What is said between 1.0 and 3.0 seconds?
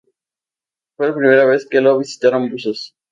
la primera vez que lo visitaron buzos.